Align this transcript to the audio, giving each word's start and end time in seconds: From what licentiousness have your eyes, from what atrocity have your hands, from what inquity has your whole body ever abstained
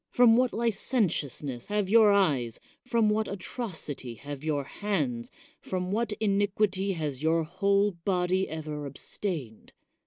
From 0.09 0.35
what 0.35 0.51
licentiousness 0.51 1.67
have 1.67 1.87
your 1.87 2.11
eyes, 2.11 2.59
from 2.83 3.07
what 3.11 3.27
atrocity 3.27 4.15
have 4.15 4.43
your 4.43 4.63
hands, 4.63 5.29
from 5.61 5.91
what 5.91 6.11
inquity 6.19 6.93
has 6.93 7.21
your 7.21 7.43
whole 7.43 7.91
body 7.91 8.49
ever 8.49 8.87
abstained 8.87 9.73